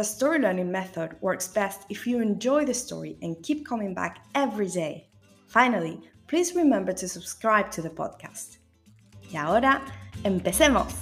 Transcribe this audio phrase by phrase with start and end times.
[0.00, 4.24] the story learning method works best if you enjoy the story and keep coming back
[4.34, 5.10] every day.
[5.46, 8.60] Finally, please remember to subscribe to the podcast.
[9.30, 9.82] Y ahora,
[10.24, 10.94] empecemos.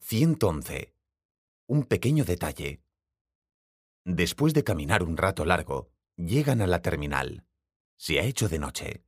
[0.00, 0.94] «111.
[1.68, 2.80] Un pequeño detalle.
[4.06, 7.44] Después de caminar un rato largo, llegan a la terminal.
[7.98, 9.04] Se ha hecho de noche.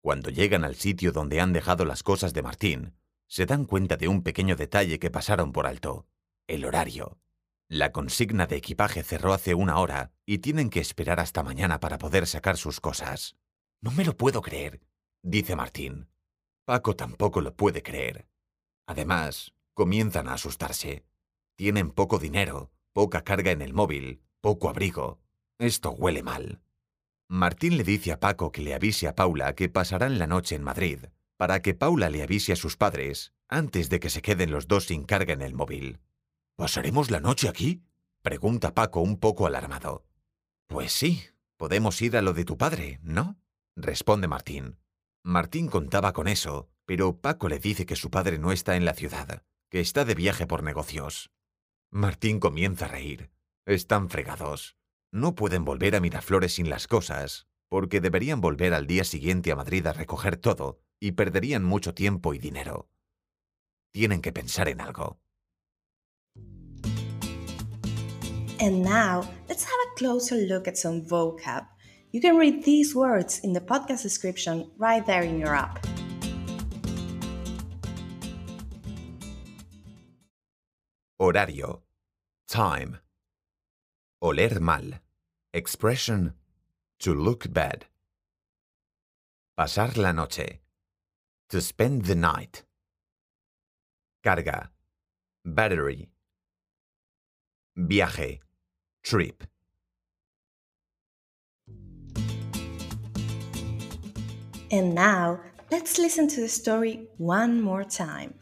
[0.00, 2.99] Cuando llegan al sitio donde han dejado las cosas de Martín,
[3.30, 6.04] se dan cuenta de un pequeño detalle que pasaron por alto,
[6.48, 7.20] el horario.
[7.68, 11.96] La consigna de equipaje cerró hace una hora y tienen que esperar hasta mañana para
[11.96, 13.36] poder sacar sus cosas.
[13.80, 14.80] No me lo puedo creer,
[15.22, 16.08] dice Martín.
[16.64, 18.26] Paco tampoco lo puede creer.
[18.86, 21.04] Además, comienzan a asustarse.
[21.54, 25.20] Tienen poco dinero, poca carga en el móvil, poco abrigo.
[25.60, 26.62] Esto huele mal.
[27.28, 30.64] Martín le dice a Paco que le avise a Paula que pasarán la noche en
[30.64, 31.04] Madrid,
[31.40, 34.84] para que Paula le avise a sus padres antes de que se queden los dos
[34.84, 35.98] sin carga en el móvil.
[36.54, 37.82] ¿Pasaremos la noche aquí?
[38.20, 40.04] pregunta Paco un poco alarmado.
[40.66, 41.22] Pues sí,
[41.56, 43.40] podemos ir a lo de tu padre, ¿no?
[43.74, 44.76] responde Martín.
[45.24, 48.92] Martín contaba con eso, pero Paco le dice que su padre no está en la
[48.92, 51.30] ciudad, que está de viaje por negocios.
[51.90, 53.30] Martín comienza a reír.
[53.64, 54.76] Están fregados.
[55.10, 59.56] No pueden volver a Miraflores sin las cosas, porque deberían volver al día siguiente a
[59.56, 62.88] Madrid a recoger todo y perderían mucho tiempo y dinero.
[63.92, 65.18] Tienen que pensar en algo.
[68.60, 71.66] And now, let's have a closer look at some vocab.
[72.12, 75.86] You can read these words in the podcast description right there in your app.
[81.18, 81.82] Horario.
[82.48, 82.98] Time.
[84.22, 85.00] Oler mal.
[85.54, 86.34] Expression.
[86.98, 87.86] To look bad.
[89.56, 90.60] Pasar la noche.
[91.50, 92.62] To spend the night.
[94.22, 94.70] Carga.
[95.44, 96.08] Battery.
[97.76, 98.38] Viaje.
[99.02, 99.42] Trip.
[104.70, 105.40] And now,
[105.72, 108.34] let's listen to the story one more time.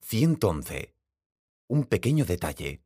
[0.00, 0.94] «111.
[1.68, 2.80] Un pequeño detalle.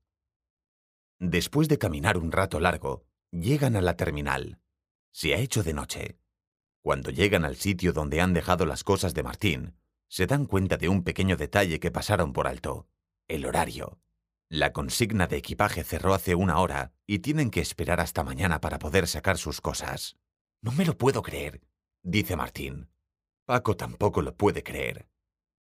[1.20, 3.04] Después de caminar un rato largo,
[3.40, 4.60] llegan a la terminal.
[5.10, 6.18] Se ha hecho de noche.
[6.82, 9.74] Cuando llegan al sitio donde han dejado las cosas de Martín,
[10.06, 12.86] se dan cuenta de un pequeño detalle que pasaron por alto,
[13.26, 13.98] el horario.
[14.48, 18.78] La consigna de equipaje cerró hace una hora y tienen que esperar hasta mañana para
[18.78, 20.16] poder sacar sus cosas.
[20.60, 21.62] No me lo puedo creer,
[22.02, 22.88] dice Martín.
[23.46, 25.08] Paco tampoco lo puede creer.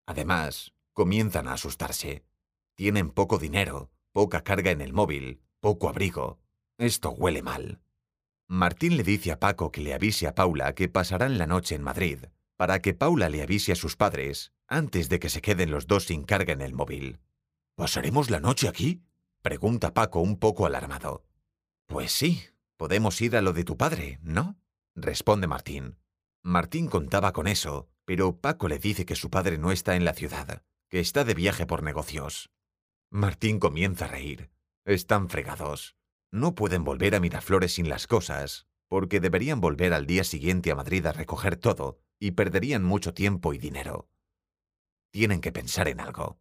[0.05, 2.23] Además, comienzan a asustarse.
[2.75, 6.42] Tienen poco dinero, poca carga en el móvil, poco abrigo.
[6.83, 7.79] Esto huele mal.
[8.49, 11.81] Martín le dice a Paco que le avise a Paula que pasarán la noche en
[11.81, 12.25] Madrid,
[12.57, 16.03] para que Paula le avise a sus padres antes de que se queden los dos
[16.03, 17.21] sin carga en el móvil.
[17.75, 19.01] ¿Pasaremos la noche aquí?
[19.41, 21.23] pregunta Paco un poco alarmado.
[21.85, 22.41] Pues sí,
[22.75, 24.57] podemos ir a lo de tu padre, ¿no?
[24.93, 25.99] responde Martín.
[26.41, 30.13] Martín contaba con eso, pero Paco le dice que su padre no está en la
[30.13, 32.51] ciudad, que está de viaje por negocios.
[33.09, 34.51] Martín comienza a reír.
[34.83, 35.95] Están fregados.
[36.33, 40.75] No pueden volver a Miraflores sin las cosas, porque deberían volver al día siguiente a
[40.75, 44.09] Madrid a recoger todo y perderían mucho tiempo y dinero.
[45.11, 46.39] Tienen que pensar en algo.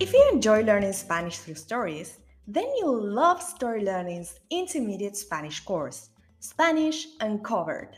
[0.00, 6.10] If you enjoy learning Spanish through stories, then you'll love Story Learning's intermediate Spanish course,
[6.42, 7.96] Spanish Uncovered.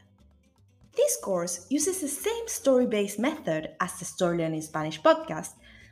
[0.95, 5.55] This course uses the same story based method as the Story Learning Spanish podcast